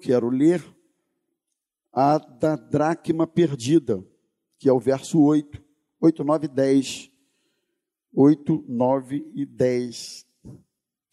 [0.00, 0.64] quero ler
[1.92, 4.04] a da dracma perdida,
[4.58, 5.62] que é o verso 8,
[6.00, 7.10] 8, 9 e 10.
[8.12, 10.26] 8, 9 e 10.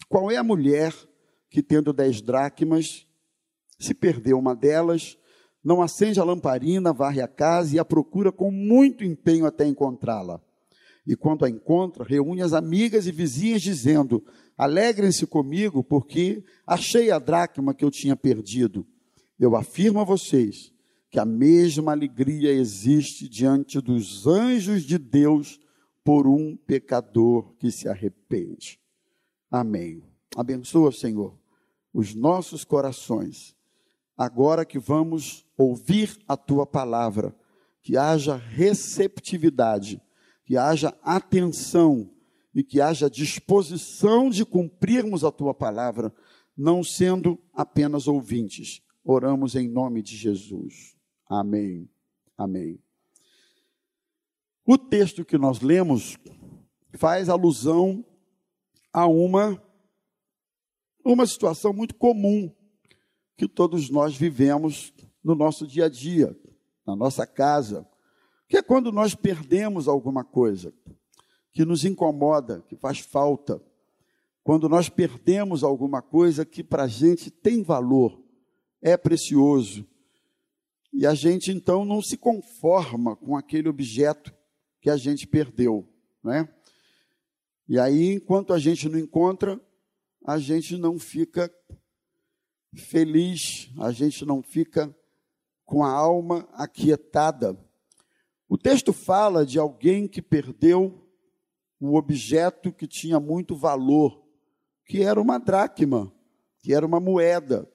[0.10, 0.94] Qual é a mulher
[1.50, 3.06] que, tendo dez dracmas,
[3.78, 5.18] se perdeu uma delas,
[5.64, 10.42] não acende a lamparina, varre a casa e a procura com muito empenho até encontrá-la?
[11.08, 14.22] E quando a encontra, reúne as amigas e vizinhas, dizendo:
[14.58, 18.86] Alegrem-se comigo, porque achei a dracma que eu tinha perdido.
[19.40, 20.74] Eu afirmo a vocês
[21.10, 25.58] que a mesma alegria existe diante dos anjos de Deus
[26.04, 28.78] por um pecador que se arrepende.
[29.50, 30.04] Amém.
[30.36, 31.40] Abençoa, Senhor,
[31.94, 33.56] os nossos corações,
[34.18, 37.34] agora que vamos ouvir a tua palavra,
[37.82, 40.02] que haja receptividade,
[40.48, 42.10] que haja atenção
[42.56, 46.16] e que haja disposição de cumprirmos a tua palavra,
[46.56, 48.82] não sendo apenas ouvintes.
[49.04, 50.96] Oramos em nome de Jesus.
[51.30, 51.90] Amém.
[52.38, 52.80] Amém.
[54.66, 56.18] O texto que nós lemos
[56.94, 58.06] faz alusão
[58.94, 59.62] a uma
[61.04, 62.54] uma situação muito comum
[63.38, 66.38] que todos nós vivemos no nosso dia a dia,
[66.86, 67.86] na nossa casa,
[68.48, 70.74] que é quando nós perdemos alguma coisa
[71.52, 73.62] que nos incomoda, que faz falta.
[74.44, 78.24] Quando nós perdemos alguma coisa que para a gente tem valor,
[78.82, 79.86] é precioso.
[80.94, 84.34] E a gente então não se conforma com aquele objeto
[84.80, 85.88] que a gente perdeu,
[86.24, 86.48] né?
[87.68, 89.60] E aí, enquanto a gente não encontra,
[90.24, 91.54] a gente não fica
[92.74, 94.96] feliz, a gente não fica
[95.66, 97.58] com a alma aquietada.
[98.50, 101.04] O texto fala de alguém que perdeu
[101.80, 104.24] um objeto que tinha muito valor,
[104.86, 106.12] que era uma dracma,
[106.60, 107.70] que era uma moeda,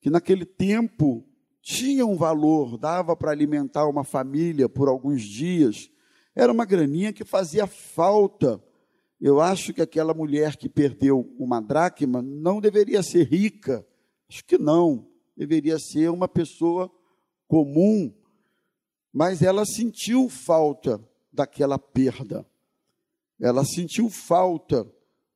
[0.00, 1.24] que naquele tempo
[1.60, 5.90] tinha um valor, dava para alimentar uma família por alguns dias.
[6.34, 8.62] Era uma graninha que fazia falta.
[9.20, 13.86] Eu acho que aquela mulher que perdeu uma dracma não deveria ser rica.
[14.28, 15.08] Acho que não.
[15.36, 16.90] Deveria ser uma pessoa
[17.48, 18.14] comum.
[19.16, 22.46] Mas ela sentiu falta daquela perda
[23.40, 24.86] ela sentiu falta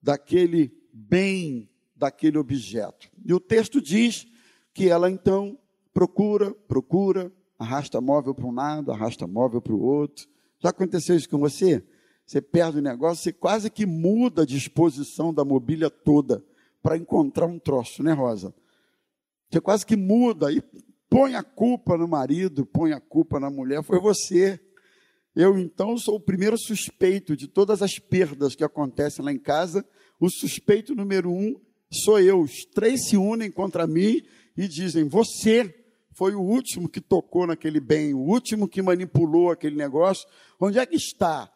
[0.03, 3.11] daquele bem, daquele objeto.
[3.25, 4.27] E o texto diz
[4.73, 5.59] que ela então
[5.93, 10.27] procura, procura, arrasta móvel para um lado, arrasta móvel para o outro.
[10.59, 11.85] Já aconteceu isso com você?
[12.25, 16.45] Você perde o negócio, você quase que muda a disposição da mobília toda
[16.83, 18.55] para encontrar um troço, né, Rosa?
[19.51, 20.63] Você quase que muda e
[21.11, 24.61] põe a culpa no marido, põe a culpa na mulher, foi você.
[25.35, 29.85] Eu, então, sou o primeiro suspeito de todas as perdas que acontecem lá em casa.
[30.19, 31.61] O suspeito número um
[31.91, 32.41] sou eu.
[32.41, 34.23] Os três se unem contra mim
[34.57, 35.75] e dizem: Você
[36.13, 40.29] foi o último que tocou naquele bem, o último que manipulou aquele negócio.
[40.61, 41.51] Onde é que está?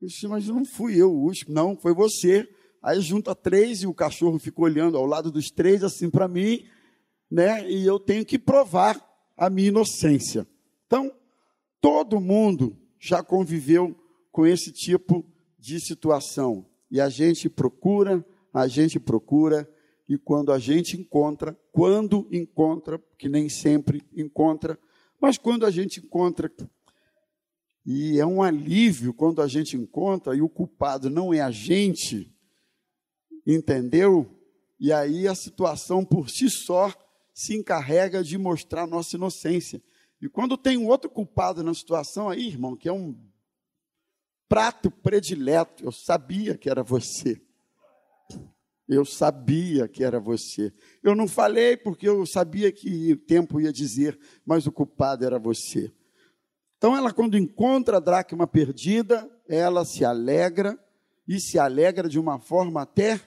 [0.00, 2.48] Eu disse, mas não fui eu o último, não, foi você.
[2.82, 6.64] Aí junta três e o cachorro fica olhando ao lado dos três, assim para mim,
[7.30, 7.70] né?
[7.70, 9.00] E eu tenho que provar
[9.36, 10.46] a minha inocência.
[10.86, 11.12] Então,
[11.80, 13.94] todo mundo já conviveu
[14.30, 15.24] com esse tipo
[15.58, 16.66] de situação.
[16.90, 19.68] E a gente procura, a gente procura,
[20.08, 24.78] e quando a gente encontra, quando encontra, que nem sempre encontra,
[25.20, 26.52] mas quando a gente encontra,
[27.86, 32.32] e é um alívio quando a gente encontra e o culpado não é a gente,
[33.46, 34.26] entendeu?
[34.80, 36.92] E aí a situação por si só
[37.34, 39.82] se encarrega de mostrar nossa inocência.
[40.22, 43.14] E quando tem um outro culpado na situação aí, irmão, que é um
[44.48, 47.42] prato predileto, eu sabia que era você.
[48.88, 50.72] Eu sabia que era você.
[51.02, 55.38] Eu não falei porque eu sabia que o tempo ia dizer, mas o culpado era
[55.38, 55.92] você.
[56.76, 60.78] Então ela, quando encontra a dracma perdida, ela se alegra
[61.26, 63.20] e se alegra de uma forma até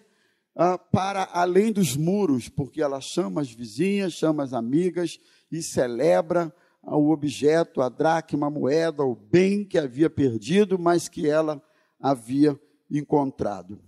[0.60, 5.20] ah, para além dos muros, porque ela chama as vizinhas, chama as amigas
[5.52, 6.52] e celebra
[6.82, 11.62] o objeto, a dracma, a moeda, o bem que havia perdido, mas que ela
[12.00, 12.60] havia
[12.90, 13.80] encontrado.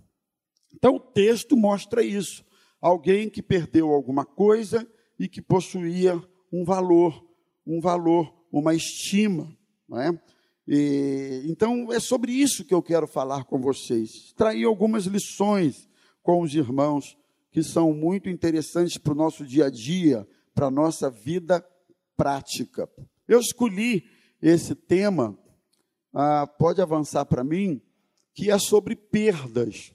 [0.72, 2.44] Então o texto mostra isso.
[2.80, 4.88] Alguém que perdeu alguma coisa
[5.18, 7.20] e que possuía um valor,
[7.66, 9.52] um valor, uma estima.
[9.88, 10.22] Não é?
[10.68, 14.10] E, então é sobre isso que eu quero falar com vocês.
[14.26, 15.89] Extrair algumas lições
[16.30, 17.18] com os irmãos
[17.50, 20.24] que são muito interessantes para o nosso dia a dia,
[20.54, 21.60] para a nossa vida
[22.16, 22.88] prática.
[23.26, 24.04] Eu escolhi
[24.40, 25.36] esse tema,
[26.14, 27.82] ah, pode avançar para mim,
[28.32, 29.92] que é sobre perdas.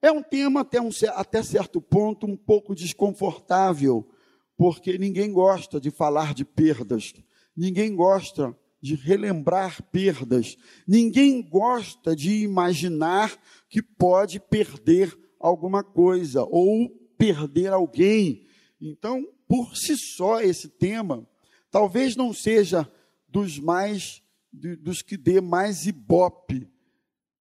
[0.00, 4.08] É um tema até, um, até certo ponto um pouco desconfortável,
[4.56, 7.12] porque ninguém gosta de falar de perdas,
[7.56, 8.56] ninguém gosta
[8.86, 10.56] de relembrar perdas,
[10.86, 13.36] ninguém gosta de imaginar
[13.68, 16.88] que pode perder alguma coisa ou
[17.18, 18.46] perder alguém.
[18.80, 21.28] Então, por si só, esse tema
[21.68, 22.88] talvez não seja
[23.28, 24.22] dos mais
[24.52, 26.70] dos que dê mais ibope,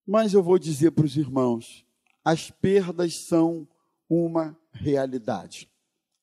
[0.05, 1.85] mas eu vou dizer para os irmãos,
[2.23, 3.67] as perdas são
[4.09, 5.71] uma realidade,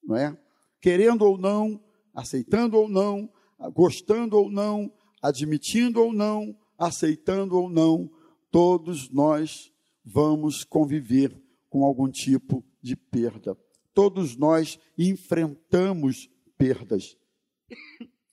[0.05, 0.37] não é?
[0.81, 1.83] Querendo ou não,
[2.13, 3.33] aceitando ou não,
[3.71, 4.93] gostando ou não,
[5.23, 8.11] admitindo ou não, aceitando ou não,
[8.51, 9.73] todos nós
[10.05, 11.41] vamos conviver
[11.71, 13.57] com algum tipo de perda.
[13.95, 16.29] Todos nós enfrentamos
[16.59, 17.17] perdas.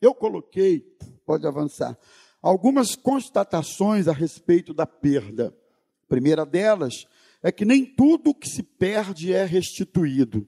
[0.01, 0.79] Eu coloquei,
[1.25, 1.97] pode avançar,
[2.41, 5.55] algumas constatações a respeito da perda.
[6.03, 7.05] A primeira delas
[7.43, 10.47] é que nem tudo que se perde é restituído.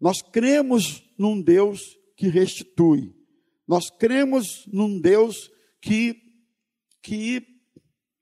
[0.00, 3.14] Nós cremos num Deus que restitui.
[3.66, 5.50] Nós cremos num Deus
[5.82, 6.22] que,
[7.02, 7.44] que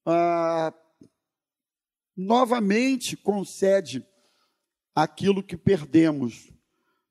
[0.07, 0.75] ah,
[2.17, 4.05] novamente concede
[4.95, 6.51] aquilo que perdemos.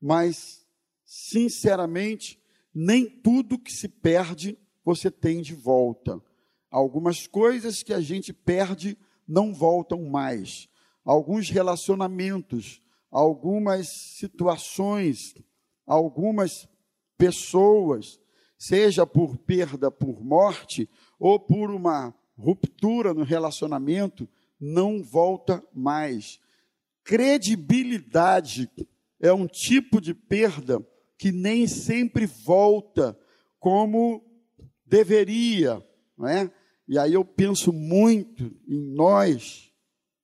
[0.01, 0.65] Mas,
[1.05, 2.41] sinceramente,
[2.73, 6.19] nem tudo que se perde você tem de volta.
[6.71, 8.97] Algumas coisas que a gente perde
[9.27, 10.67] não voltam mais.
[11.05, 12.81] Alguns relacionamentos,
[13.11, 15.35] algumas situações,
[15.85, 16.67] algumas
[17.17, 18.19] pessoas,
[18.59, 24.27] seja por perda por morte ou por uma ruptura no relacionamento,
[24.59, 26.41] não volta mais.
[27.01, 28.69] Credibilidade
[29.17, 30.85] é um tipo de perda
[31.17, 33.17] que nem sempre volta
[33.59, 34.23] como
[34.85, 35.83] deveria,
[36.17, 36.51] não é?
[36.87, 39.71] E aí eu penso muito em nós,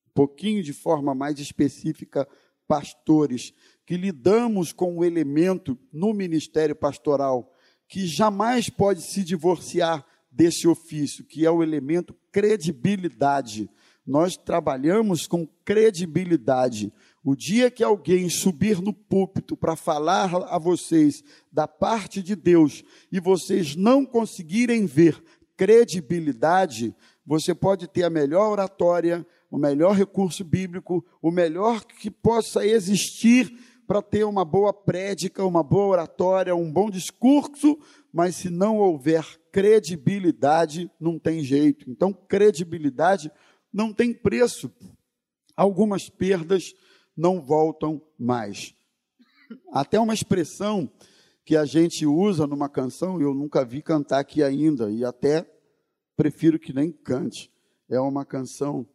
[0.10, 2.28] um pouquinho de forma mais específica,
[2.68, 3.54] pastores,
[3.86, 7.55] que lidamos com o elemento no ministério pastoral
[7.96, 13.70] que jamais pode se divorciar desse ofício, que é o elemento credibilidade.
[14.06, 16.92] Nós trabalhamos com credibilidade.
[17.24, 22.84] O dia que alguém subir no púlpito para falar a vocês da parte de Deus
[23.10, 25.24] e vocês não conseguirem ver
[25.56, 26.94] credibilidade,
[27.26, 33.58] você pode ter a melhor oratória, o melhor recurso bíblico, o melhor que possa existir
[33.88, 37.78] para ter uma boa prédica, uma boa oratória, um bom discurso,
[38.12, 41.90] mas se não houver credibilidade, não tem jeito.
[41.90, 43.32] Então, credibilidade
[43.72, 44.72] não tem preço.
[45.56, 46.74] Algumas perdas
[47.16, 48.74] não voltam mais.
[49.72, 50.92] Até uma expressão
[51.46, 55.46] que a gente usa numa canção, eu nunca vi cantar aqui ainda, e até
[56.18, 57.52] prefiro que nem cante.
[57.88, 58.88] É uma canção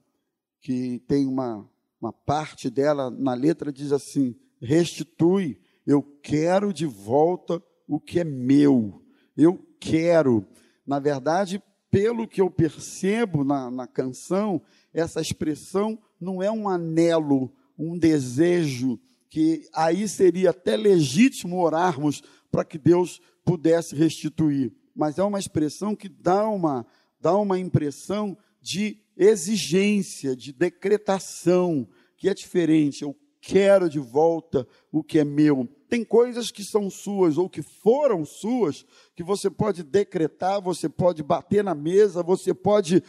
[0.60, 1.68] que tem uma,
[2.00, 8.24] uma parte dela, na letra diz assim: restitui, eu quero de volta o que é
[8.24, 9.02] meu,
[9.36, 10.46] eu quero.
[10.86, 14.62] Na verdade, pelo que eu percebo na, na canção,
[14.92, 22.64] essa expressão não é um anelo, um desejo, que aí seria até legítimo orarmos para
[22.64, 26.86] que Deus pudesse restituir, mas é uma expressão que dá uma,
[27.20, 33.02] dá uma impressão de exigência, de decretação, que é diferente.
[33.02, 35.68] Eu quero de volta o que é meu.
[35.88, 38.84] Tem coisas que são suas ou que foram suas,
[39.14, 43.02] que você pode decretar, você pode bater na mesa, você pode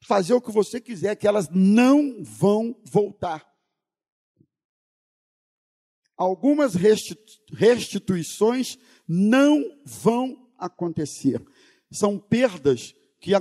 [0.00, 3.54] fazer o que você quiser, que elas não vão voltar
[6.16, 6.74] algumas
[7.52, 11.44] restituições não vão acontecer.
[11.90, 13.32] São perdas que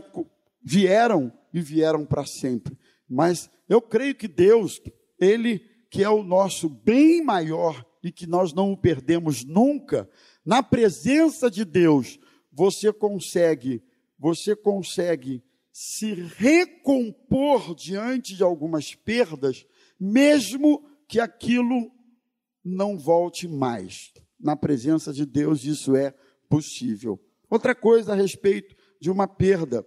[0.62, 2.77] vieram e vieram para sempre.
[3.08, 4.82] Mas eu creio que Deus,
[5.20, 5.62] Ele
[5.94, 10.10] que é o nosso bem maior e que nós não o perdemos nunca,
[10.44, 12.20] na presença de Deus,
[12.52, 13.84] você consegue,
[14.18, 19.68] você consegue se recompor diante de algumas perdas,
[20.00, 21.92] mesmo que aquilo
[22.66, 24.12] não volte mais.
[24.40, 26.12] Na presença de Deus, isso é
[26.50, 27.24] possível.
[27.48, 29.86] Outra coisa a respeito de uma perda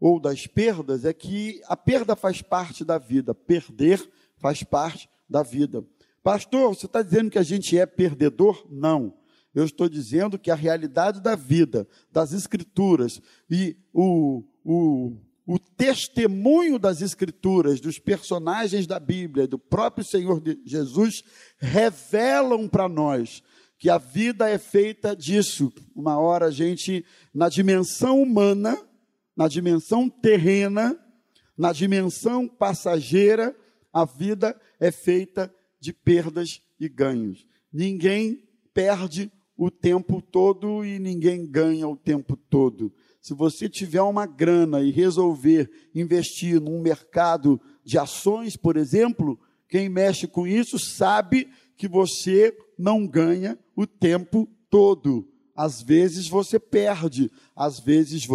[0.00, 5.42] ou das perdas é que a perda faz parte da vida, perder faz parte da
[5.42, 5.84] vida.
[6.22, 8.66] Pastor, você está dizendo que a gente é perdedor?
[8.70, 9.14] Não.
[9.54, 15.16] Eu estou dizendo que a realidade da vida, das Escrituras e o, o,
[15.46, 21.22] o testemunho das Escrituras, dos personagens da Bíblia, do próprio Senhor Jesus,
[21.58, 23.42] revelam para nós
[23.78, 25.72] que a vida é feita disso.
[25.94, 28.76] Uma hora a gente, na dimensão humana,
[29.36, 30.98] na dimensão terrena,
[31.56, 33.56] na dimensão passageira,
[33.96, 35.50] a vida é feita
[35.80, 37.46] de perdas e ganhos.
[37.72, 42.92] Ninguém perde o tempo todo e ninguém ganha o tempo todo.
[43.22, 49.88] Se você tiver uma grana e resolver investir num mercado de ações, por exemplo, quem
[49.88, 55.26] mexe com isso sabe que você não ganha o tempo todo.
[55.54, 58.28] Às vezes você perde, às vezes,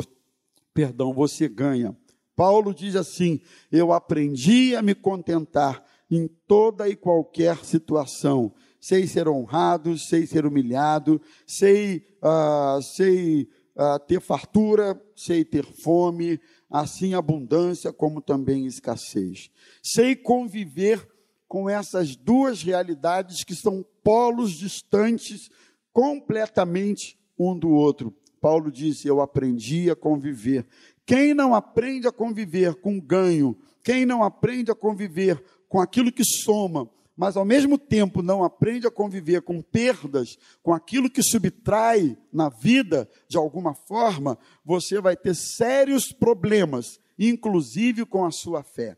[0.74, 1.96] perdão, você ganha.
[2.35, 3.39] Paulo diz assim:
[3.71, 8.53] Eu aprendi a me contentar em toda e qualquer situação.
[8.79, 16.39] Sei ser honrado, sei ser humilhado, sei, uh, sei uh, ter fartura, sei ter fome,
[16.69, 19.50] assim abundância como também escassez.
[19.83, 21.07] Sei conviver
[21.47, 25.50] com essas duas realidades que são polos distantes
[25.93, 28.15] completamente um do outro.
[28.39, 30.65] Paulo disse: Eu aprendi a conviver.
[31.05, 36.24] Quem não aprende a conviver com ganho, quem não aprende a conviver com aquilo que
[36.24, 42.17] soma, mas ao mesmo tempo não aprende a conviver com perdas, com aquilo que subtrai
[42.31, 48.98] na vida de alguma forma, você vai ter sérios problemas, inclusive com a sua fé.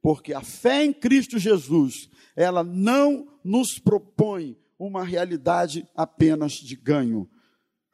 [0.00, 7.28] Porque a fé em Cristo Jesus, ela não nos propõe uma realidade apenas de ganho.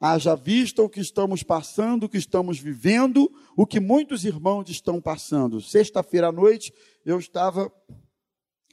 [0.05, 4.99] Haja vista o que estamos passando, o que estamos vivendo, o que muitos irmãos estão
[4.99, 5.61] passando.
[5.61, 6.73] Sexta-feira à noite,
[7.05, 7.71] eu estava,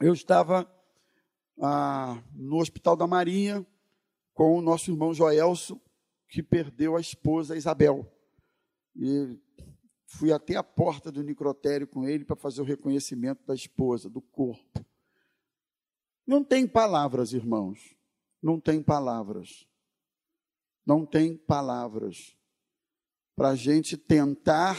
[0.01, 0.69] eu estava
[1.61, 3.65] ah, no Hospital da Marinha
[4.35, 5.81] com o nosso irmão Joelso,
[6.29, 8.13] que perdeu a esposa Isabel.
[8.97, 9.39] E
[10.07, 14.21] fui até a porta do necrotério com ele para fazer o reconhecimento da esposa, do
[14.21, 14.85] corpo.
[16.27, 18.01] Não tem palavras, irmãos
[18.43, 19.67] não tem palavras.
[20.85, 22.37] Não tem palavras
[23.37, 24.77] para a gente tentar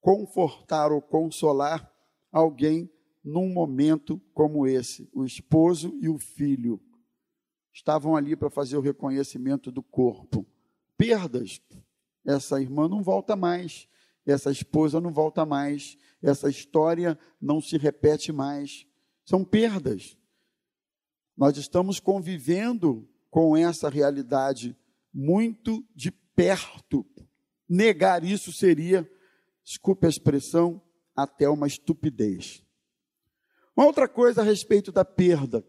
[0.00, 1.92] confortar ou consolar
[2.32, 2.90] alguém
[3.22, 5.08] num momento como esse.
[5.12, 6.80] O esposo e o filho
[7.72, 10.46] estavam ali para fazer o reconhecimento do corpo.
[10.96, 11.60] Perdas.
[12.24, 13.88] Essa irmã não volta mais.
[14.26, 15.96] Essa esposa não volta mais.
[16.22, 18.86] Essa história não se repete mais.
[19.24, 20.16] São perdas.
[21.36, 24.76] Nós estamos convivendo com essa realidade
[25.12, 27.04] muito de perto.
[27.68, 29.08] Negar isso seria,
[29.64, 30.82] desculpe a expressão,
[31.14, 32.62] até uma estupidez.
[33.76, 35.64] Uma outra coisa a respeito da perda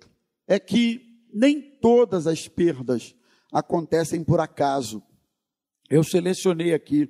[0.47, 1.01] é que
[1.33, 3.15] nem todas as perdas
[3.51, 5.03] acontecem por acaso.
[5.89, 7.09] Eu selecionei aqui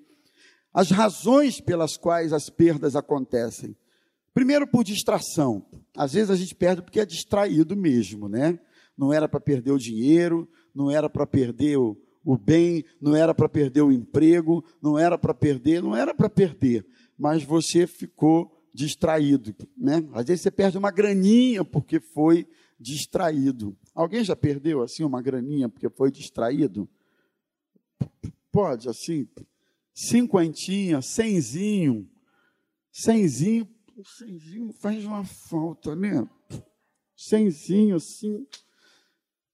[0.74, 3.76] as razões pelas quais as perdas acontecem.
[4.34, 5.66] Primeiro, por distração.
[5.96, 8.60] Às vezes a gente perde porque é distraído mesmo, né?
[8.98, 11.98] Não era para perder o dinheiro, não era para perder o,
[12.32, 16.30] o bem, não era para perder o emprego, não era para perder, não era para
[16.30, 16.86] perder,
[17.18, 20.08] mas você ficou distraído, né?
[20.14, 22.48] Às vezes você perde uma graninha porque foi
[22.80, 23.76] distraído.
[23.96, 26.88] Alguém já perdeu assim uma graninha porque foi distraído?
[28.52, 29.28] Pode, assim,
[29.92, 32.08] cinquentinha, cenzinho,
[32.92, 33.68] cenzinho
[34.04, 36.30] cenzinho faz uma falta, né?
[37.16, 38.46] Cenzinho, assim,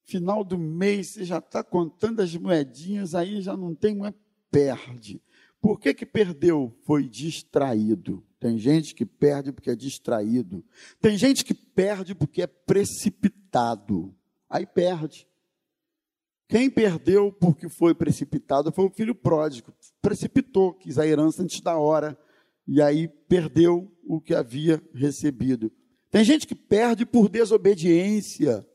[0.05, 4.13] final do mês, você já está contando as moedinhas, aí já não tem mais,
[4.49, 5.21] perde.
[5.59, 6.73] Por que, que perdeu?
[6.83, 8.23] Foi distraído.
[8.39, 10.63] Tem gente que perde porque é distraído.
[11.01, 14.15] Tem gente que perde porque é precipitado.
[14.47, 15.27] Aí perde.
[16.47, 19.73] Quem perdeu porque foi precipitado foi o filho pródigo.
[20.01, 22.15] Precipitou, quis a herança antes da hora
[22.67, 25.71] e aí perdeu o que havia recebido.
[26.11, 28.65] Tem gente que perde por desobediência,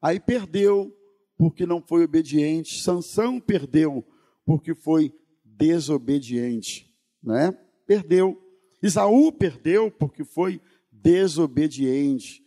[0.00, 0.94] aí perdeu
[1.36, 2.82] porque não foi obediente.
[2.82, 4.06] Sansão perdeu
[4.44, 5.12] porque foi
[5.44, 7.52] desobediente, né?
[7.86, 8.42] Perdeu.
[8.82, 10.60] Isaú perdeu porque foi
[10.90, 12.44] desobediente.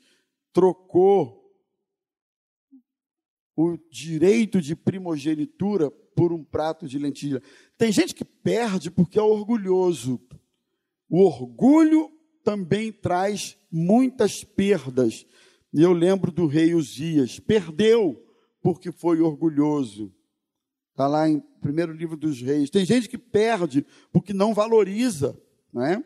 [0.54, 1.40] Trocou
[3.56, 7.42] o direito de primogenitura por um prato de lentilha.
[7.78, 10.20] Tem gente que perde porque é orgulhoso.
[11.10, 12.10] O orgulho
[12.44, 15.26] também traz muitas perdas.
[15.74, 18.26] E eu lembro do rei Uzias, perdeu
[18.62, 20.14] porque foi orgulhoso.
[20.92, 22.70] Está lá em primeiro livro dos reis.
[22.70, 25.40] Tem gente que perde porque não valoriza,
[25.72, 26.04] não é?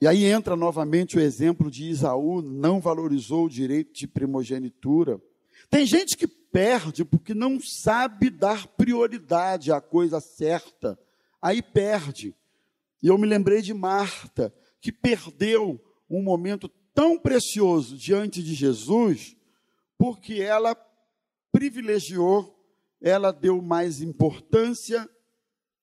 [0.00, 5.20] E aí entra novamente o exemplo de Isaú, não valorizou o direito de primogenitura.
[5.68, 10.98] Tem gente que perde porque não sabe dar prioridade à coisa certa.
[11.40, 12.34] Aí perde.
[13.02, 16.68] E eu me lembrei de Marta, que perdeu um momento
[17.00, 19.34] tão precioso diante de Jesus,
[19.96, 20.76] porque ela
[21.50, 22.54] privilegiou,
[23.00, 25.08] ela deu mais importância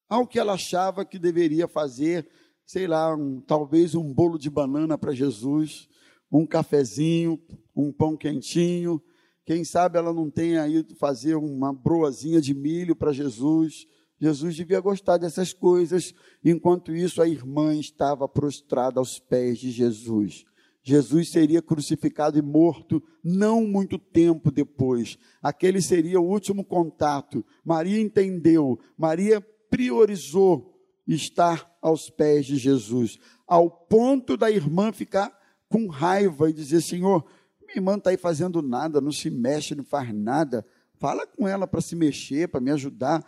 [0.08, 2.30] ao que ela achava que deveria fazer,
[2.68, 5.90] sei lá, um, talvez um bolo de banana para Jesus,
[6.32, 7.42] um cafezinho,
[7.76, 9.02] um pão quentinho,
[9.44, 13.88] Quem sabe ela não tenha ido fazer uma broazinha de milho para Jesus.
[14.22, 16.14] Jesus devia gostar dessas coisas.
[16.46, 20.46] Enquanto isso, a irmã estava prostrada aos pés de Jesus.
[20.88, 25.18] Jesus seria crucificado e morto não muito tempo depois.
[25.44, 27.46] Aquele seria o último contato.
[27.62, 35.88] Maria entendeu, Maria priorizou estar aos pés de Jesus, ao ponto da irmã ficar com
[35.88, 37.26] raiva e dizer: Senhor,
[37.60, 40.66] minha irmã está aí fazendo nada, não se mexe, não faz nada.
[40.96, 43.26] Fala com ela para se mexer, para me ajudar.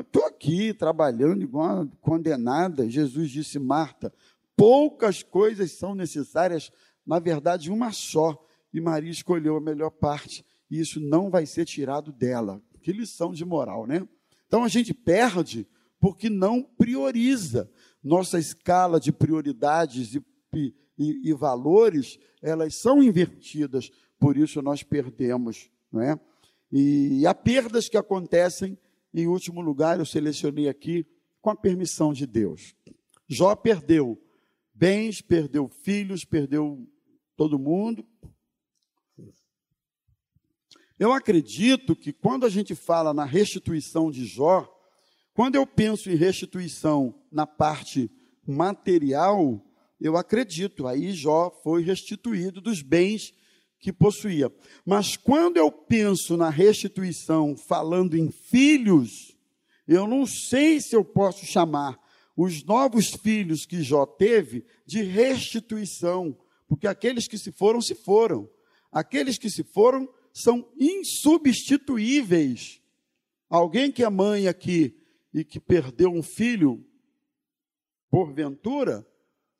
[0.00, 2.90] Estou aqui trabalhando igual condenada.
[2.90, 4.12] Jesus disse: Marta,
[4.58, 6.72] poucas coisas são necessárias,
[7.06, 8.36] na verdade, uma só.
[8.74, 12.60] E Maria escolheu a melhor parte, e isso não vai ser tirado dela.
[12.82, 14.06] Que lição de moral, né?
[14.48, 15.64] Então a gente perde
[16.00, 17.70] porque não prioriza.
[18.02, 20.24] Nossa escala de prioridades e,
[20.98, 25.70] e, e valores, elas são invertidas, por isso nós perdemos.
[25.92, 26.18] Não é?
[26.70, 28.76] E há perdas que acontecem,
[29.14, 31.06] em último lugar, eu selecionei aqui,
[31.40, 32.74] com a permissão de Deus.
[33.28, 34.20] Jó perdeu
[34.78, 36.88] bens, perdeu filhos, perdeu
[37.36, 38.06] todo mundo.
[40.98, 44.72] Eu acredito que quando a gente fala na restituição de Jó,
[45.34, 48.10] quando eu penso em restituição na parte
[48.46, 49.64] material,
[50.00, 53.34] eu acredito, aí Jó foi restituído dos bens
[53.80, 54.52] que possuía.
[54.84, 59.36] Mas quando eu penso na restituição falando em filhos,
[59.86, 61.98] eu não sei se eu posso chamar
[62.40, 68.48] os novos filhos que Jó teve de restituição, porque aqueles que se foram, se foram.
[68.92, 72.80] Aqueles que se foram são insubstituíveis.
[73.50, 74.96] Alguém que é mãe aqui
[75.34, 76.86] e que perdeu um filho,
[78.08, 79.04] porventura,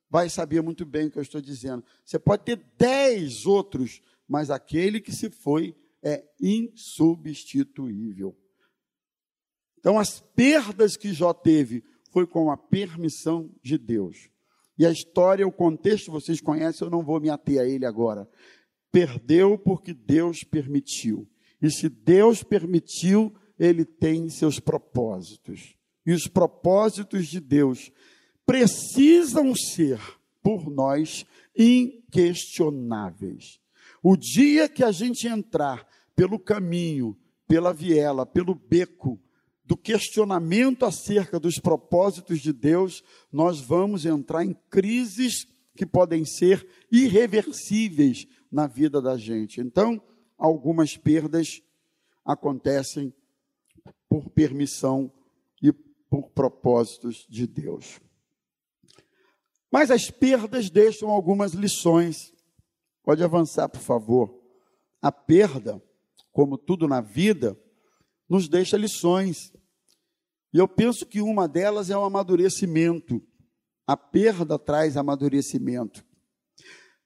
[0.09, 1.85] vai saber muito bem o que eu estou dizendo.
[2.05, 8.39] Você pode ter dez outros, mas aquele que se foi é insubstituível.
[9.81, 11.83] Então, as perdas que Jó teve
[12.19, 14.29] foi com a permissão de Deus.
[14.77, 18.29] E a história, o contexto vocês conhecem, eu não vou me ater a ele agora.
[18.91, 21.29] Perdeu porque Deus permitiu.
[21.63, 25.77] E se Deus permitiu, ele tem seus propósitos.
[26.05, 27.93] E os propósitos de Deus
[28.45, 30.01] precisam ser,
[30.43, 31.25] por nós,
[31.57, 33.61] inquestionáveis.
[34.03, 39.21] O dia que a gente entrar pelo caminho, pela viela, pelo beco,
[39.69, 46.67] do questionamento acerca dos propósitos de Deus, nós vamos entrar em crises que podem ser
[46.91, 49.61] irreversíveis na vida da gente.
[49.61, 50.01] Então,
[50.39, 51.61] algumas perdas
[52.25, 53.13] acontecem
[54.09, 55.13] por permissão
[55.63, 58.01] e por propósitos de Deus.
[59.71, 62.33] Mas as perdas deixam algumas lições.
[63.03, 64.35] Pode avançar, por favor.
[65.03, 65.79] A perda,
[66.33, 67.55] como tudo na vida,
[68.29, 69.53] nos deixa lições.
[70.53, 73.23] E eu penso que uma delas é o amadurecimento.
[73.87, 76.05] A perda traz amadurecimento.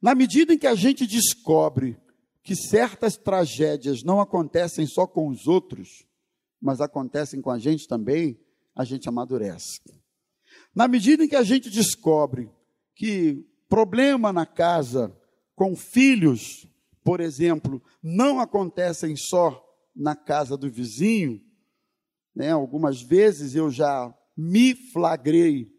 [0.01, 1.97] Na medida em que a gente descobre
[2.43, 6.05] que certas tragédias não acontecem só com os outros,
[6.61, 8.39] mas acontecem com a gente também,
[8.75, 9.81] a gente amadurece.
[10.75, 12.51] Na medida em que a gente descobre
[12.95, 15.17] que problema na casa
[15.55, 16.67] com filhos,
[17.05, 21.41] por exemplo, não acontecem só na casa do vizinho,
[22.35, 22.51] né?
[22.51, 25.71] algumas vezes eu já me flagrei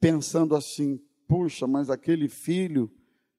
[0.00, 2.90] pensando assim: puxa, mas aquele filho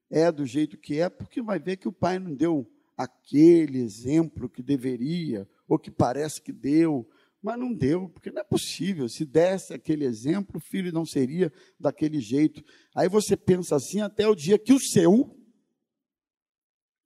[0.09, 4.49] é do jeito que é, porque vai ver que o pai não deu aquele exemplo
[4.49, 7.07] que deveria, ou que parece que deu,
[7.41, 9.07] mas não deu, porque não é possível.
[9.07, 12.63] Se desse aquele exemplo, o filho não seria daquele jeito.
[12.95, 15.37] Aí você pensa assim até o dia que o seu,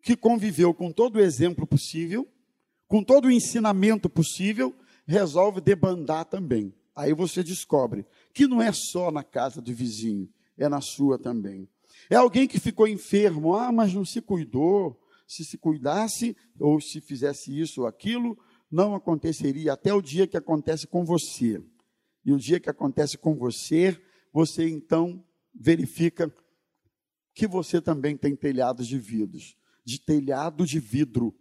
[0.02, 2.28] que conviveu com todo o exemplo possível,
[2.92, 4.76] com todo o ensinamento possível,
[5.06, 6.76] resolve debandar também.
[6.94, 11.70] Aí você descobre que não é só na casa do vizinho, é na sua também.
[12.10, 17.00] É alguém que ficou enfermo, ah, mas não se cuidou, se se cuidasse ou se
[17.00, 18.38] fizesse isso ou aquilo,
[18.70, 21.64] não aconteceria até o dia que acontece com você.
[22.26, 23.98] E o dia que acontece com você,
[24.34, 25.24] você então
[25.56, 26.30] verifica
[27.34, 31.34] que você também tem telhados de vidros, de telhado de vidro.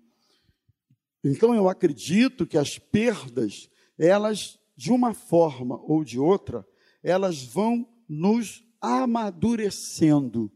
[1.22, 6.66] Então eu acredito que as perdas, elas de uma forma ou de outra,
[7.02, 10.50] elas vão nos amadurecendo,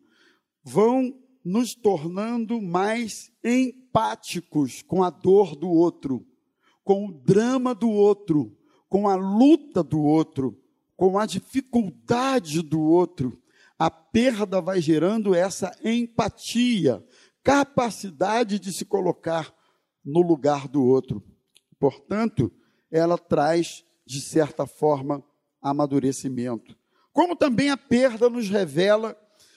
[0.63, 6.27] vão nos tornando mais empáticos com a dor do outro,
[6.83, 8.57] com o drama do outro,
[8.89, 10.59] com a luta do outro,
[10.97, 13.39] com a dificuldade do outro.
[13.79, 17.05] A perda vai gerando essa empatia,
[17.43, 19.53] capacidade de se colocar
[20.05, 21.23] no lugar do outro.
[21.79, 22.53] Portanto,
[22.91, 25.25] ela traz, de certa forma,
[25.61, 26.77] amadurecimento.
[27.13, 29.17] Como também a perda nos revela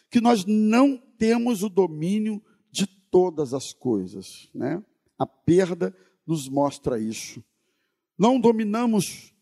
[0.09, 4.83] que nós não temos o domínio de todas as coisas, né?
[5.17, 7.43] A perda nos mostra isso.
[8.17, 9.33] Não dominamos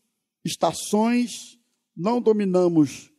[0.44, 1.58] estações,
[1.96, 3.12] não dominamos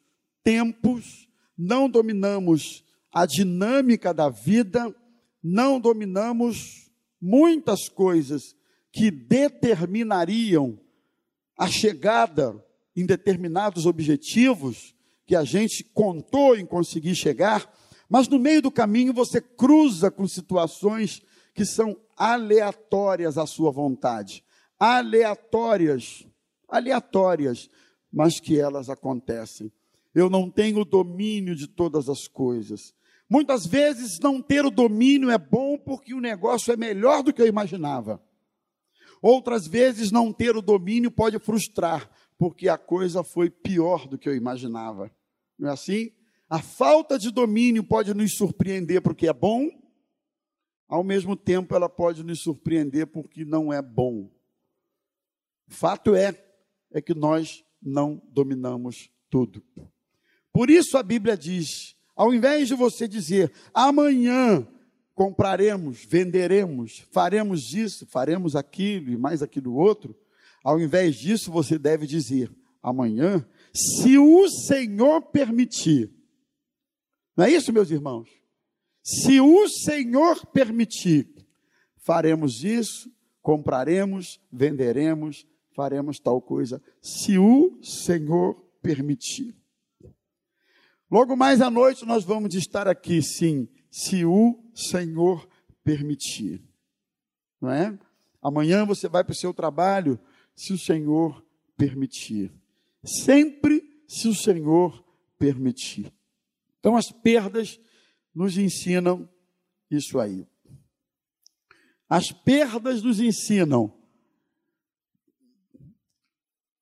[0.44, 4.96] tempos, não dominamos a dinâmica da vida,
[5.44, 6.87] não dominamos
[7.22, 8.56] muitas coisas
[8.92, 10.80] que determinariam
[11.58, 12.64] a chegada
[12.96, 17.72] em determinados objetivos que a gente contou em conseguir chegar,
[18.10, 21.22] mas no meio do caminho você cruza com situações
[21.54, 24.44] que são aleatórias à sua vontade,
[24.80, 26.26] aleatórias,
[26.68, 27.70] aleatórias,
[28.12, 29.72] mas que elas acontecem.
[30.16, 32.94] Eu não tenho domínio de todas as coisas.
[33.30, 37.42] Muitas vezes não ter o domínio é bom porque o negócio é melhor do que
[37.42, 38.24] eu imaginava.
[39.22, 44.30] Outras vezes não ter o domínio pode frustrar, porque a coisa foi pior do que
[44.30, 45.12] eu imaginava.
[45.58, 46.12] Não é assim?
[46.50, 49.70] A falta de domínio pode nos surpreender porque é bom,
[50.88, 54.32] ao mesmo tempo ela pode nos surpreender porque não é bom.
[55.68, 56.46] O fato é
[56.92, 59.62] é que nós não dominamos tudo.
[60.54, 64.68] Por isso a Bíblia diz: ao invés de você dizer amanhã
[65.14, 70.16] compraremos, venderemos, faremos isso, faremos aquilo e mais aquilo outro,
[70.64, 72.52] ao invés disso você deve dizer
[72.84, 76.12] amanhã, se o Senhor permitir.
[77.36, 78.30] Não é isso, meus irmãos?
[79.04, 81.30] Se o Senhor permitir,
[81.98, 89.56] faremos isso, compraremos, venderemos, faremos tal coisa, se o Senhor permitir.
[91.10, 95.48] Logo mais à noite nós vamos estar aqui, sim, se o Senhor
[95.84, 96.62] permitir.
[97.62, 97.98] Não é?
[98.42, 100.20] Amanhã você vai para o seu trabalho,
[100.56, 101.46] se o Senhor
[101.78, 102.54] permitir.
[103.06, 105.04] Sempre se o Senhor
[105.40, 106.14] permitir.
[106.80, 107.80] Então as perdas
[108.36, 109.30] nos ensinam
[109.90, 110.46] isso aí.
[112.10, 113.94] As perdas nos ensinam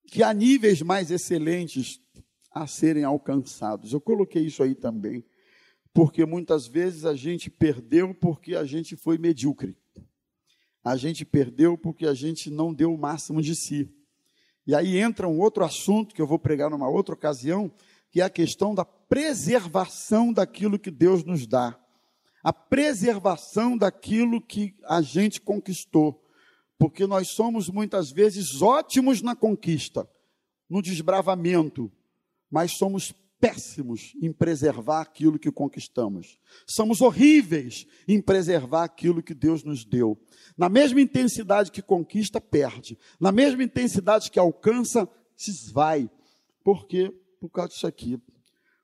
[0.08, 2.00] que há níveis mais excelentes
[2.56, 3.92] a serem alcançados.
[3.92, 5.26] Eu coloquei isso aí também,
[5.94, 9.78] porque muitas vezes a gente perdeu porque a gente foi medíocre.
[10.82, 13.94] A gente perdeu porque a gente não deu o máximo de si.
[14.66, 17.70] E aí entra um outro assunto que eu vou pregar numa outra ocasião,
[18.10, 21.78] que é a questão da preservação daquilo que Deus nos dá,
[22.42, 26.24] a preservação daquilo que a gente conquistou,
[26.78, 30.10] porque nós somos muitas vezes ótimos na conquista,
[30.70, 31.92] no desbravamento,
[32.50, 36.40] mas somos péssimos em preservar aquilo que conquistamos.
[36.68, 40.18] Somos horríveis em preservar aquilo que Deus nos deu.
[40.58, 42.98] Na mesma intensidade que conquista, perde.
[43.20, 46.10] Na mesma intensidade que alcança, se esvai.
[46.64, 47.14] Por quê?
[47.48, 48.20] por causa disso aqui.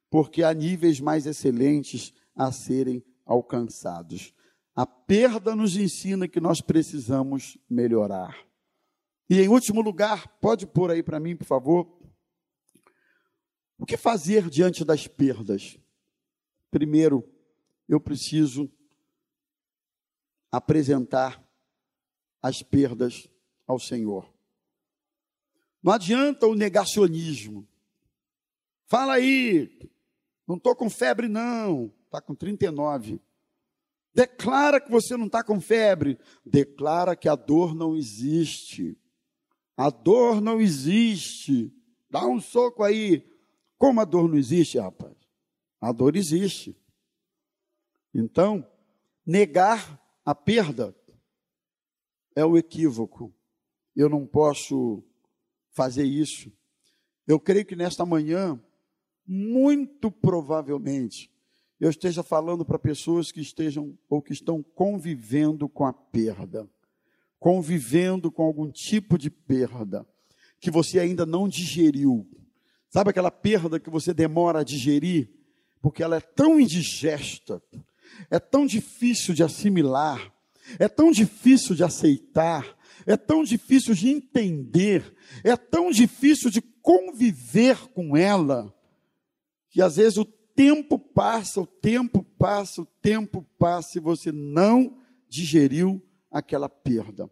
[0.10, 4.34] Porque há níveis mais excelentes a serem alcançados.
[4.76, 8.36] A perda nos ensina que nós precisamos melhorar.
[9.30, 12.01] E em último lugar, pode pôr aí para mim, por favor.
[13.82, 15.76] O que fazer diante das perdas?
[16.70, 17.28] Primeiro,
[17.90, 18.72] eu preciso
[20.52, 21.44] apresentar
[22.40, 23.28] as perdas
[23.66, 24.32] ao Senhor.
[25.82, 27.68] Não adianta o negacionismo.
[28.86, 29.90] Fala aí,
[30.48, 31.92] não estou com febre, não.
[32.06, 33.20] Está com 39.
[34.14, 36.20] Declara que você não está com febre.
[36.46, 38.96] Declara que a dor não existe.
[39.76, 41.74] A dor não existe.
[42.12, 43.31] Dá um soco aí.
[43.82, 45.18] Como a dor não existe, rapaz?
[45.82, 46.78] A dor existe.
[48.14, 48.64] Então,
[49.26, 50.96] negar a perda
[52.36, 53.34] é o equívoco.
[53.96, 55.04] Eu não posso
[55.72, 56.54] fazer isso.
[57.26, 58.64] Eu creio que nesta manhã
[59.26, 61.34] muito provavelmente
[61.80, 66.70] eu esteja falando para pessoas que estejam ou que estão convivendo com a perda,
[67.40, 70.08] convivendo com algum tipo de perda
[70.60, 72.30] que você ainda não digeriu.
[72.92, 75.30] Sabe aquela perda que você demora a digerir
[75.82, 77.64] porque ela é tão indigesta,
[78.30, 80.32] é tão difícil de assimilar,
[80.78, 87.78] é tão difícil de aceitar, é tão difícil de entender, é tão difícil de conviver
[87.94, 88.72] com ela
[89.70, 94.98] que às vezes o tempo passa, o tempo passa, o tempo passa e você não
[95.30, 97.30] digeriu aquela perda.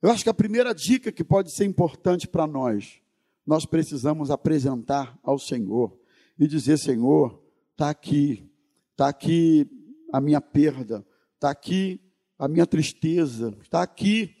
[0.00, 3.00] Eu acho que a primeira dica que pode ser importante para nós,
[3.46, 5.96] nós precisamos apresentar ao Senhor
[6.38, 7.40] e dizer: Senhor,
[7.72, 8.50] está aqui,
[8.90, 9.66] está aqui
[10.12, 12.00] a minha perda, está aqui
[12.38, 14.34] a minha tristeza, está aqui.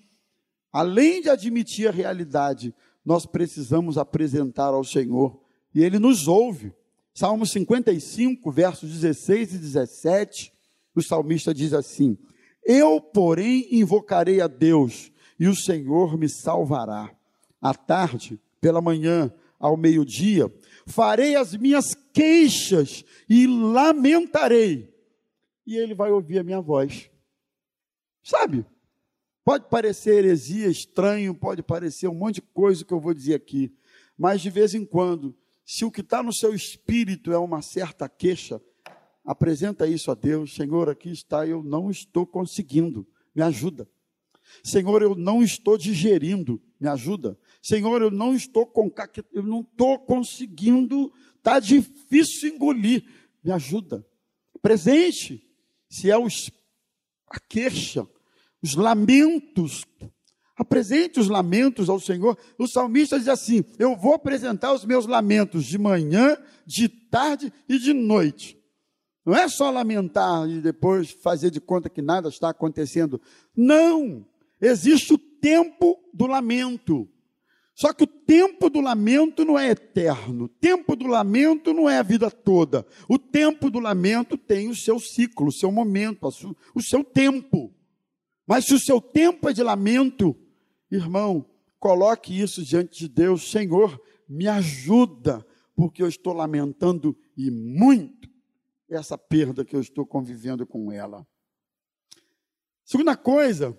[0.72, 5.40] Além de admitir a realidade, nós precisamos apresentar ao Senhor
[5.74, 6.74] e Ele nos ouve.
[7.14, 10.52] Salmo 55, versos 16 e 17,
[10.94, 12.18] o salmista diz assim:
[12.64, 17.10] Eu, porém, invocarei a Deus e o Senhor me salvará.
[17.60, 20.52] À tarde, pela manhã, ao meio-dia,
[20.86, 24.92] farei as minhas queixas e lamentarei,
[25.64, 27.08] e Ele vai ouvir a minha voz.
[28.24, 28.66] Sabe?
[29.44, 33.72] Pode parecer heresia, estranho, pode parecer um monte de coisa que eu vou dizer aqui,
[34.18, 35.32] mas de vez em quando,
[35.64, 38.60] se o que está no seu espírito é uma certa queixa,
[39.24, 40.56] apresenta isso a Deus.
[40.56, 43.88] Senhor, aqui está, eu não estou conseguindo, me ajuda.
[44.64, 47.38] Senhor, eu não estou digerindo, me ajuda.
[47.66, 48.88] Senhor, eu não estou com
[49.32, 53.04] eu não estou conseguindo, está difícil engolir,
[53.42, 54.06] me ajuda.
[54.62, 55.44] Presente,
[55.90, 56.48] se é os,
[57.28, 58.06] a queixa,
[58.62, 59.84] os lamentos.
[60.56, 62.38] Apresente os lamentos ao Senhor.
[62.56, 67.80] O salmista diz assim: Eu vou apresentar os meus lamentos de manhã, de tarde e
[67.80, 68.56] de noite.
[69.24, 73.20] Não é só lamentar e depois fazer de conta que nada está acontecendo.
[73.56, 74.24] Não!
[74.60, 77.10] Existe o tempo do lamento.
[77.76, 80.46] Só que o tempo do lamento não é eterno.
[80.46, 82.86] O tempo do lamento não é a vida toda.
[83.06, 86.26] O tempo do lamento tem o seu ciclo, o seu momento,
[86.74, 87.70] o seu tempo.
[88.46, 90.34] Mas se o seu tempo é de lamento,
[90.90, 91.44] irmão,
[91.78, 93.50] coloque isso diante de Deus.
[93.50, 98.26] Senhor, me ajuda, porque eu estou lamentando e muito
[98.88, 101.26] essa perda que eu estou convivendo com ela.
[102.86, 103.76] Segunda coisa,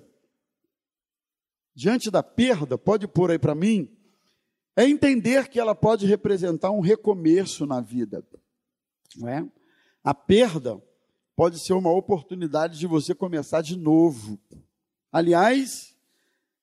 [1.77, 3.87] diante da perda, pode pôr aí para mim,
[4.75, 8.25] é entender que ela pode representar um recomeço na vida.
[9.15, 9.47] Não é?
[10.03, 10.81] A perda
[11.35, 14.39] pode ser uma oportunidade de você começar de novo.
[15.11, 15.95] Aliás,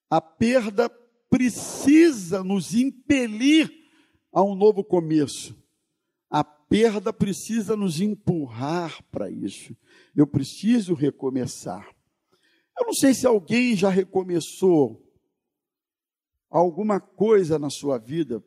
[0.09, 0.89] a perda
[1.29, 3.71] precisa nos impelir
[4.33, 5.55] a um novo começo.
[6.29, 9.73] A perda precisa nos empurrar para isso.
[10.13, 11.87] Eu preciso recomeçar.
[12.77, 15.04] Eu não sei se alguém já recomeçou
[16.59, 18.41] alguma coisa na sua vida.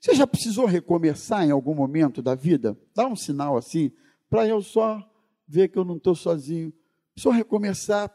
[0.00, 2.76] Você já precisou recomeçar em algum momento da vida?
[2.94, 3.92] Dá um sinal assim,
[4.28, 5.00] para eu só
[5.46, 6.72] ver que eu não estou sozinho.
[7.14, 8.12] Precisou recomeçar.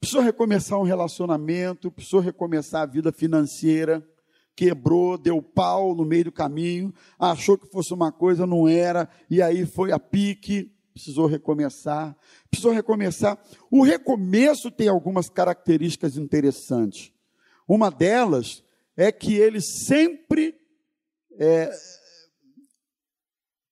[0.00, 4.06] Precisou recomeçar um relacionamento, precisou recomeçar a vida financeira.
[4.54, 9.42] Quebrou, deu pau no meio do caminho, achou que fosse uma coisa, não era, e
[9.42, 12.16] aí foi a pique, precisou recomeçar.
[12.50, 13.38] Precisou recomeçar.
[13.70, 17.12] O recomeço tem algumas características interessantes.
[17.68, 18.62] Uma delas
[18.96, 20.54] é que ele sempre,
[21.38, 21.70] é,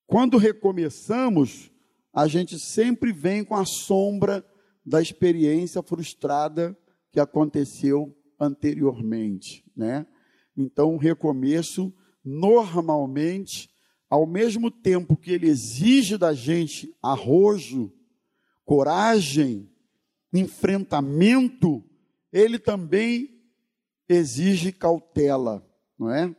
[0.07, 1.71] quando recomeçamos,
[2.13, 4.45] a gente sempre vem com a sombra
[4.85, 6.77] da experiência frustrada
[7.13, 10.07] que aconteceu anteriormente, né?
[10.57, 11.93] Então, o recomeço,
[12.25, 13.71] normalmente,
[14.09, 17.93] ao mesmo tempo que ele exige da gente arrojo,
[18.65, 19.69] coragem,
[20.33, 21.83] enfrentamento,
[22.33, 23.34] ele também
[24.09, 25.67] exige cautela,
[25.99, 26.35] não é?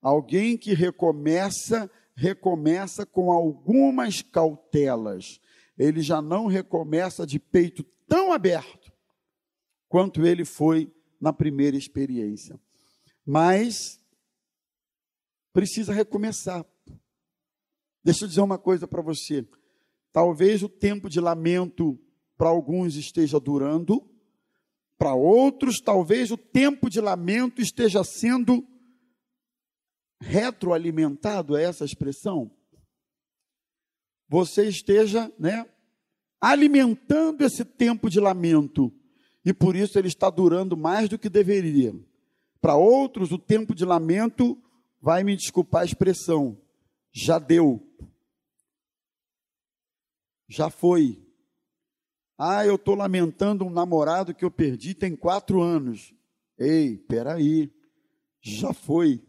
[0.00, 5.40] Alguém que recomeça, recomeça com algumas cautelas.
[5.78, 8.92] Ele já não recomeça de peito tão aberto
[9.88, 12.60] quanto ele foi na primeira experiência.
[13.24, 14.00] Mas
[15.52, 16.66] precisa recomeçar.
[18.02, 19.48] Deixa eu dizer uma coisa para você.
[20.12, 21.98] Talvez o tempo de lamento
[22.36, 24.06] para alguns esteja durando,
[24.98, 28.66] para outros, talvez o tempo de lamento esteja sendo
[30.20, 32.50] retroalimentado, é essa expressão?
[34.28, 35.68] Você esteja, né,
[36.40, 38.92] alimentando esse tempo de lamento,
[39.44, 41.94] e por isso ele está durando mais do que deveria.
[42.60, 44.58] Para outros, o tempo de lamento,
[45.00, 46.58] vai me desculpar a expressão,
[47.12, 47.86] já deu.
[50.48, 51.23] Já foi.
[52.36, 56.12] Ah, eu estou lamentando um namorado que eu perdi tem quatro anos.
[56.58, 57.72] Ei, peraí,
[58.40, 59.22] já foi.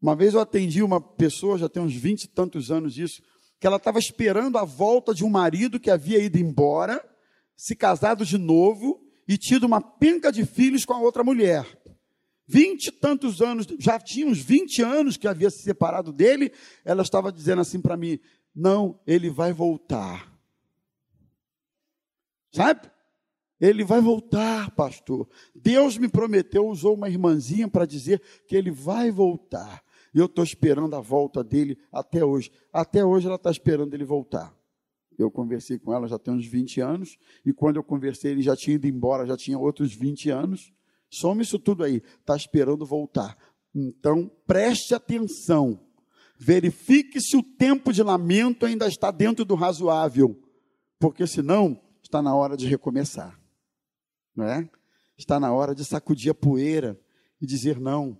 [0.00, 3.22] Uma vez eu atendi uma pessoa, já tem uns vinte e tantos anos isso,
[3.58, 7.04] que ela estava esperando a volta de um marido que havia ido embora,
[7.54, 11.66] se casado de novo e tido uma penca de filhos com a outra mulher.
[12.46, 16.50] Vinte e tantos anos, já tinha uns vinte anos que havia se separado dele,
[16.84, 18.18] ela estava dizendo assim para mim:
[18.54, 20.29] não, ele vai voltar.
[22.52, 22.90] Sabe?
[23.60, 25.28] Ele vai voltar, pastor.
[25.54, 29.82] Deus me prometeu, usou uma irmãzinha para dizer que ele vai voltar.
[30.14, 32.50] E eu estou esperando a volta dele até hoje.
[32.72, 34.54] Até hoje ela está esperando ele voltar.
[35.18, 38.56] Eu conversei com ela já tem uns 20 anos, e quando eu conversei, ele já
[38.56, 40.72] tinha ido embora, já tinha outros 20 anos.
[41.10, 43.36] Soma isso tudo aí, está esperando voltar.
[43.74, 45.78] Então, preste atenção.
[46.38, 50.40] Verifique se o tempo de lamento ainda está dentro do razoável,
[50.98, 51.78] porque senão
[52.10, 53.40] está na hora de recomeçar.
[54.34, 54.68] Não é?
[55.16, 57.00] Está na hora de sacudir a poeira
[57.40, 58.18] e dizer: não,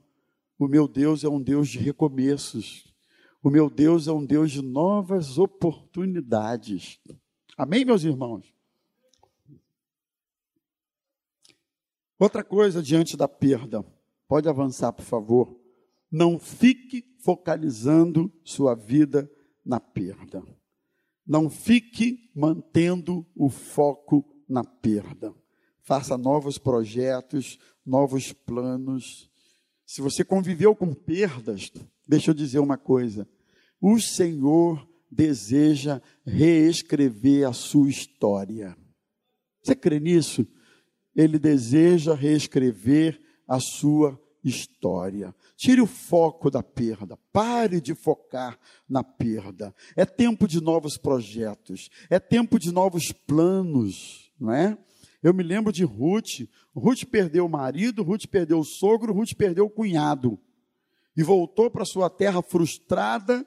[0.56, 2.88] o meu Deus é um Deus de recomeços.
[3.42, 7.00] O meu Deus é um Deus de novas oportunidades.
[7.56, 8.54] Amém, meus irmãos?
[12.18, 13.82] Outra coisa diante da perda,
[14.28, 15.58] pode avançar, por favor.
[16.12, 19.30] Não fique focalizando sua vida
[19.64, 20.44] na perda.
[21.30, 25.32] Não fique mantendo o foco na perda.
[25.80, 29.30] Faça novos projetos, novos planos.
[29.86, 31.70] Se você conviveu com perdas,
[32.04, 33.28] deixa eu dizer uma coisa:
[33.80, 38.76] o Senhor deseja reescrever a sua história.
[39.62, 40.44] Você crê nisso?
[41.14, 45.34] Ele deseja reescrever a sua história.
[45.56, 49.74] Tire o foco da perda, pare de focar na perda.
[49.96, 54.76] É tempo de novos projetos, é tempo de novos planos, não é?
[55.22, 56.48] Eu me lembro de Ruth.
[56.74, 60.38] Ruth perdeu o marido, Ruth perdeu o sogro, Ruth perdeu o cunhado.
[61.16, 63.46] E voltou para sua terra frustrada,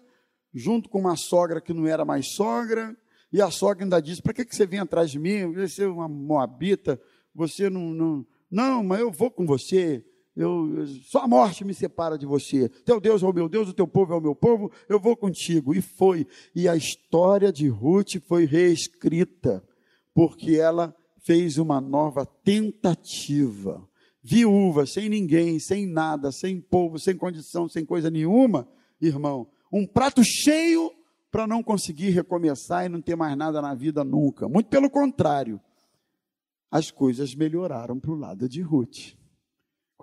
[0.54, 2.96] junto com uma sogra que não era mais sogra.
[3.32, 5.52] E a sogra ainda disse: Para que, que você vem atrás de mim?
[5.54, 7.02] Você é uma moabita,
[7.34, 8.28] você não, não.
[8.52, 10.06] Não, mas eu vou com você.
[10.36, 12.68] Eu, só a morte me separa de você.
[12.68, 15.16] Teu Deus é o meu Deus, o teu povo é o meu povo, eu vou
[15.16, 15.76] contigo.
[15.76, 16.26] E foi.
[16.56, 19.64] E a história de Ruth foi reescrita,
[20.14, 23.88] porque ela fez uma nova tentativa.
[24.24, 28.68] Viúva, sem ninguém, sem nada, sem povo, sem condição, sem coisa nenhuma,
[29.02, 30.92] irmão, um prato cheio
[31.30, 34.48] para não conseguir recomeçar e não ter mais nada na vida nunca.
[34.48, 35.60] Muito pelo contrário,
[36.72, 39.16] as coisas melhoraram para o lado de Ruth.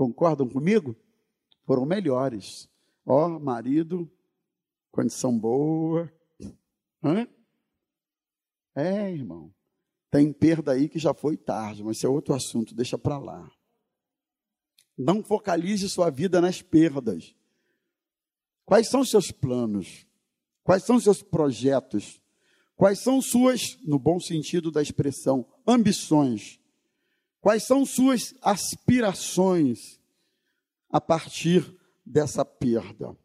[0.01, 0.97] Concordam comigo?
[1.67, 2.67] Foram melhores.
[3.05, 4.11] Ó, oh, marido,
[4.91, 6.11] condição boa.
[7.05, 7.29] Hã?
[8.75, 9.53] É, irmão.
[10.11, 13.53] Tem perda aí que já foi tarde, mas isso é outro assunto, deixa para lá.
[14.97, 17.37] Não focalize sua vida nas perdas.
[18.65, 20.07] Quais são seus planos?
[20.65, 22.23] Quais são seus projetos?
[22.75, 26.59] Quais são suas, no bom sentido da expressão, ambições?
[27.41, 29.99] Quais são suas aspirações
[30.91, 31.75] a partir
[32.05, 33.17] dessa perda?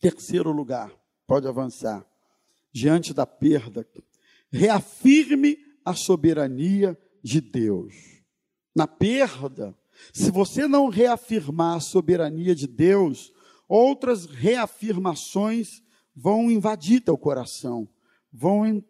[0.00, 0.92] Terceiro lugar,
[1.26, 2.04] pode avançar.
[2.72, 3.86] Diante da perda,
[4.50, 7.94] reafirme a soberania de Deus.
[8.74, 9.76] Na perda,
[10.12, 13.32] se você não reafirmar a soberania de Deus,
[13.68, 15.82] outras reafirmações
[16.14, 17.88] vão invadir teu coração,
[18.32, 18.84] vão en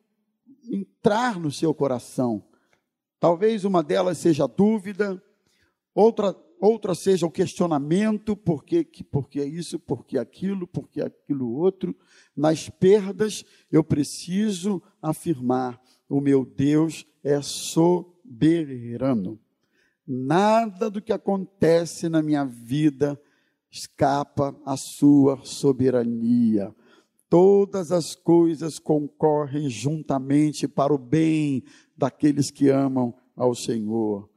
[0.70, 2.46] entrar no seu coração.
[3.20, 5.22] Talvez uma delas seja a dúvida,
[5.94, 11.02] outra, outra seja o questionamento, por que, por que isso, por que aquilo, por que
[11.02, 11.94] aquilo outro.
[12.34, 15.78] Nas perdas, eu preciso afirmar
[16.08, 19.38] o meu Deus é soberano.
[20.06, 23.20] Nada do que acontece na minha vida
[23.70, 26.74] escapa à sua soberania.
[27.30, 31.62] Todas as coisas concorrem juntamente para o bem
[31.96, 34.28] daqueles que amam ao Senhor.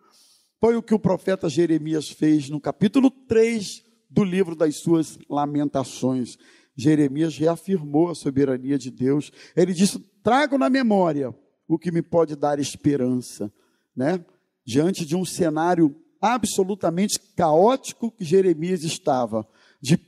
[0.61, 6.37] Foi o que o profeta Jeremias fez no capítulo 3 do livro das suas lamentações.
[6.75, 9.31] Jeremias reafirmou a soberania de Deus.
[9.55, 11.35] Ele disse: Trago na memória
[11.67, 13.51] o que me pode dar esperança,
[13.95, 14.23] né?
[14.63, 19.45] Diante de um cenário absolutamente caótico que Jeremias estava,
[19.81, 19.99] de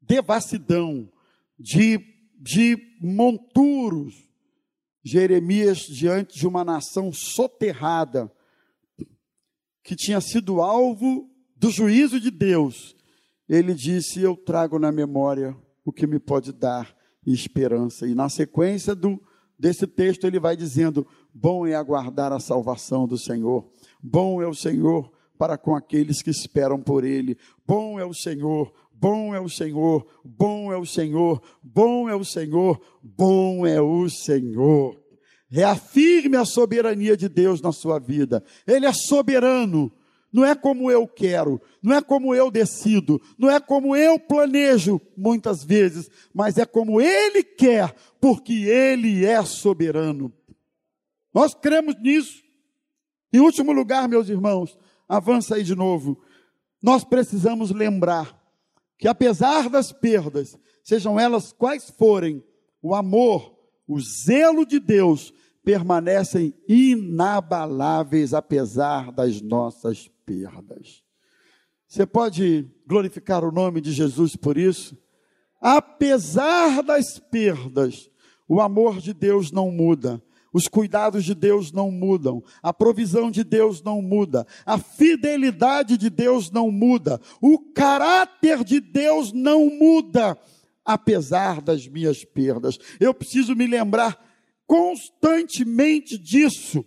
[0.00, 1.10] devassidão,
[1.58, 1.98] de,
[2.40, 4.14] de monturos.
[5.04, 8.32] Jeremias, diante de uma nação soterrada,
[9.82, 12.96] que tinha sido alvo do juízo de Deus,
[13.48, 16.94] ele disse: Eu trago na memória o que me pode dar
[17.26, 18.06] esperança.
[18.06, 19.20] E na sequência do,
[19.58, 23.70] desse texto ele vai dizendo: Bom é aguardar a salvação do Senhor,
[24.02, 28.70] bom é o Senhor para com aqueles que esperam por Ele, bom é o Senhor,
[29.00, 34.10] bom é o Senhor, bom é o Senhor, bom é o Senhor, bom é o
[34.10, 35.00] Senhor.
[35.48, 39.90] Reafirme a soberania de Deus na sua vida, Ele é soberano.
[40.32, 45.00] Não é como eu quero, não é como eu decido, não é como eu planejo
[45.16, 50.32] muitas vezes, mas é como Ele quer, porque Ele é soberano.
[51.34, 52.44] Nós cremos nisso.
[53.32, 54.78] Em último lugar, meus irmãos,
[55.08, 56.22] avança aí de novo.
[56.80, 58.39] Nós precisamos lembrar
[59.00, 62.44] que, apesar das perdas, sejam elas quais forem,
[62.82, 65.32] o amor, o zelo de Deus
[65.64, 71.02] permanecem inabaláveis apesar das nossas perdas.
[71.88, 74.96] Você pode glorificar o nome de Jesus por isso?
[75.60, 78.10] Apesar das perdas,
[78.46, 80.22] o amor de Deus não muda.
[80.52, 86.10] Os cuidados de Deus não mudam, a provisão de Deus não muda, a fidelidade de
[86.10, 90.36] Deus não muda, o caráter de Deus não muda,
[90.84, 92.78] apesar das minhas perdas.
[92.98, 94.18] Eu preciso me lembrar
[94.66, 96.84] constantemente disso,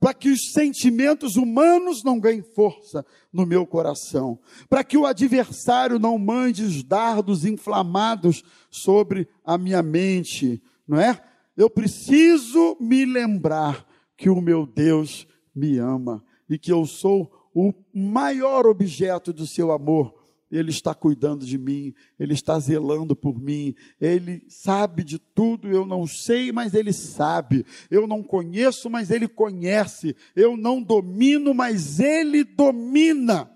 [0.00, 4.38] para que os sentimentos humanos não ganhem força no meu coração,
[4.68, 11.18] para que o adversário não mande os dardos inflamados sobre a minha mente, não é?
[11.56, 13.86] Eu preciso me lembrar
[14.16, 19.70] que o meu Deus me ama e que eu sou o maior objeto do seu
[19.70, 20.14] amor.
[20.50, 25.84] Ele está cuidando de mim, Ele está zelando por mim, Ele sabe de tudo, eu
[25.84, 31.98] não sei, mas Ele sabe, eu não conheço, mas Ele conhece, eu não domino, mas
[31.98, 33.50] Ele domina,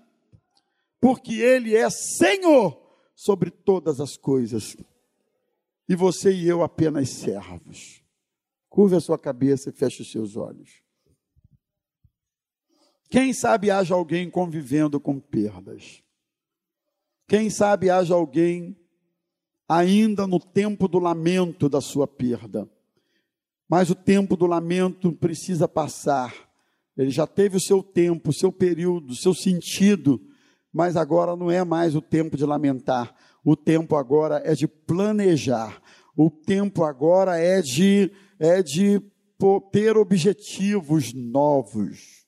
[0.99, 2.77] porque Ele é Senhor
[3.15, 4.75] sobre todas as coisas,
[5.89, 8.03] e você e eu apenas servos.
[8.69, 10.83] Curva a sua cabeça e feche os seus olhos.
[13.09, 16.03] Quem sabe haja alguém convivendo com perdas.
[17.27, 18.77] Quem sabe haja alguém
[19.67, 22.69] ainda no tempo do lamento da sua perda.
[23.67, 26.35] Mas o tempo do lamento precisa passar.
[26.95, 30.21] Ele já teve o seu tempo, o seu período, o seu sentido,
[30.73, 33.13] mas agora não é mais o tempo de lamentar.
[33.43, 35.81] O tempo agora é de planejar.
[36.15, 39.01] O tempo agora é de é de
[39.71, 42.25] ter objetivos novos.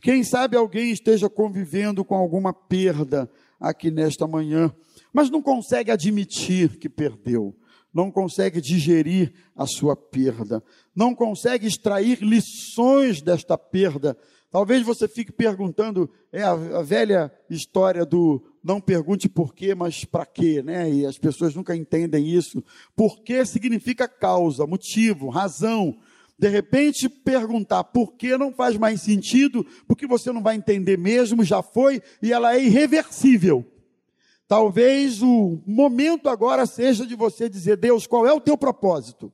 [0.00, 3.30] Quem sabe alguém esteja convivendo com alguma perda,
[3.60, 4.74] aqui nesta manhã,
[5.12, 7.56] mas não consegue admitir que perdeu,
[7.92, 10.62] não consegue digerir a sua perda,
[10.94, 14.16] não consegue extrair lições desta perda.
[14.56, 20.06] Talvez você fique perguntando, é a, a velha história do não pergunte por quê, mas
[20.06, 20.90] para quê, né?
[20.90, 22.64] E as pessoas nunca entendem isso.
[22.96, 25.98] Por quê significa causa, motivo, razão.
[26.38, 31.44] De repente, perguntar por que não faz mais sentido, porque você não vai entender mesmo,
[31.44, 33.62] já foi, e ela é irreversível.
[34.48, 39.30] Talvez o momento agora seja de você dizer, Deus, qual é o teu propósito?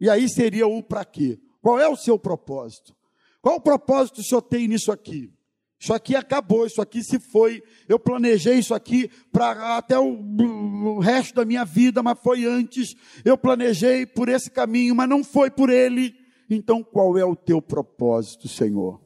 [0.00, 1.40] E aí seria o para quê?
[1.60, 2.99] Qual é o seu propósito?
[3.42, 5.32] Qual o propósito o senhor tem nisso aqui?
[5.80, 7.62] Isso aqui acabou, isso aqui se foi.
[7.88, 12.94] Eu planejei isso aqui para até o, o, resto da minha vida, mas foi antes.
[13.24, 16.14] Eu planejei por esse caminho, mas não foi por ele.
[16.50, 19.00] Então, qual é o teu propósito, Senhor?